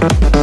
Bye. 0.00 0.39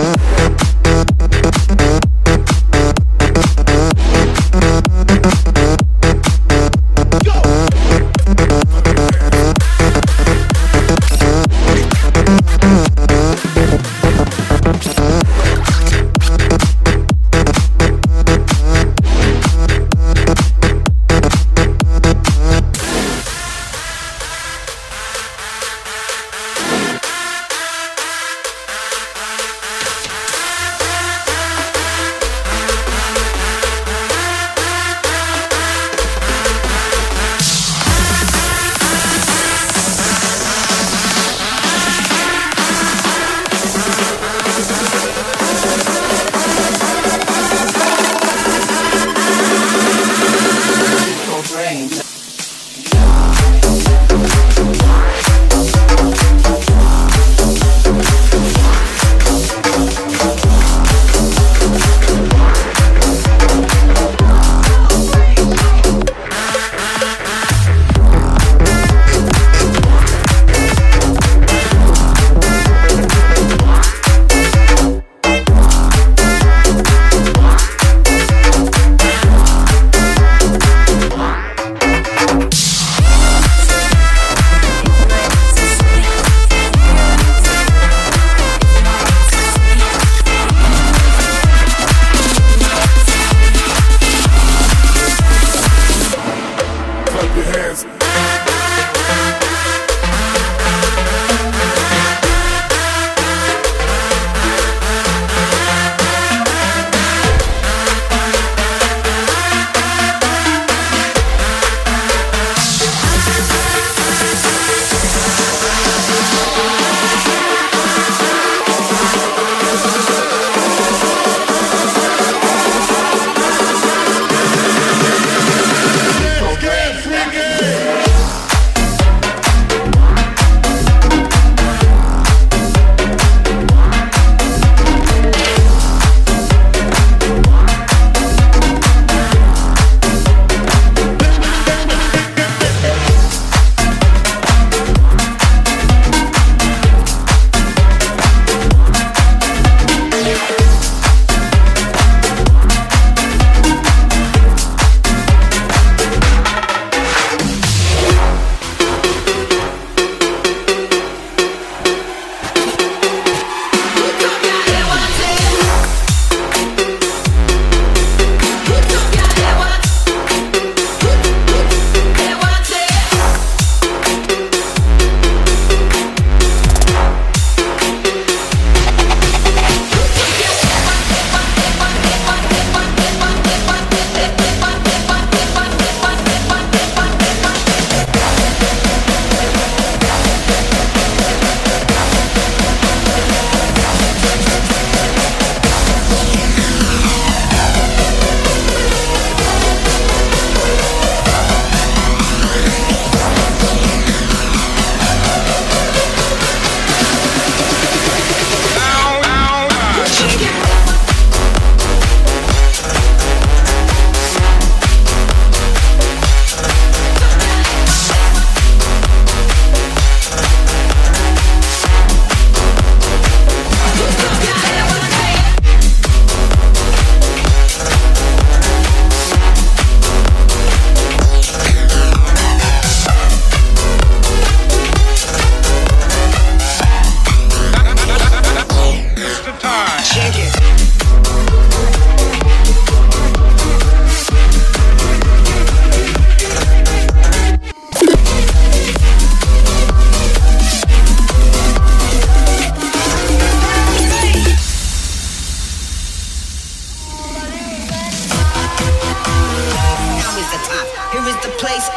Here 261.11 261.21
is 261.21 261.35
the 261.37 261.49
place. 261.57 261.87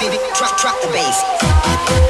Baby, 0.00 0.18
drop, 0.34 0.60
drop 0.60 0.80
the 0.82 0.88
bass. 0.88 2.07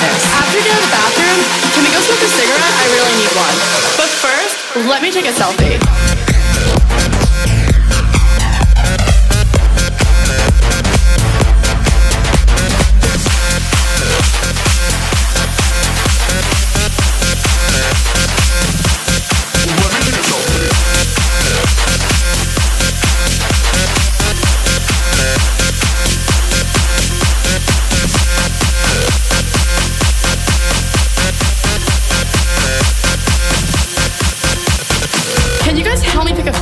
this. 0.00 0.20
After 0.34 0.58
you 0.58 0.64
go 0.64 0.74
to 0.74 0.82
the 0.82 0.92
bathroom, 0.92 1.38
can 1.74 1.82
we 1.84 1.90
go 1.90 2.00
smoke 2.00 2.22
a 2.22 2.30
cigarette? 2.34 2.74
I 2.80 2.86
really 2.94 3.14
need 3.20 3.32
one. 3.36 3.56
But 4.00 4.10
first, 4.10 4.56
let 4.88 5.02
me 5.02 5.10
take 5.10 5.26
a 5.26 5.34
selfie. 5.34 6.23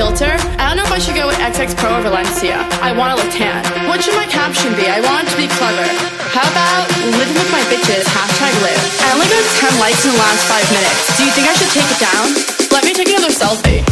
filter. 0.02 0.34
I 0.58 0.66
don't 0.66 0.74
know 0.74 0.82
if 0.82 0.90
I 0.90 0.98
should 0.98 1.14
go 1.14 1.30
with 1.30 1.38
XX 1.38 1.78
Pro 1.78 1.94
or 1.94 2.02
Valencia. 2.02 2.58
I 2.82 2.90
want 2.90 3.14
to 3.14 3.16
look 3.22 3.30
tan. 3.30 3.62
What 3.86 4.02
should 4.02 4.18
my 4.18 4.26
caption 4.26 4.74
be? 4.74 4.90
I 4.90 4.98
want 4.98 5.22
it 5.22 5.30
to 5.30 5.38
be 5.38 5.46
clever. 5.46 5.86
How 6.34 6.42
about 6.42 6.90
living 7.22 7.38
with 7.38 7.50
my 7.54 7.62
bitches, 7.70 8.02
hashtag 8.10 8.50
live. 8.66 8.82
I 8.98 9.14
only 9.14 9.30
got 9.30 9.46
10 9.62 9.78
likes 9.78 10.02
in 10.02 10.10
the 10.10 10.18
last 10.18 10.42
five 10.50 10.66
minutes. 10.74 10.98
Do 11.14 11.22
you 11.22 11.30
think 11.38 11.46
I 11.46 11.54
should 11.54 11.70
take 11.70 11.86
it 11.86 12.00
down? 12.02 12.26
Let 12.74 12.82
me 12.82 12.92
take 12.98 13.14
another 13.14 13.30
selfie. 13.30 13.86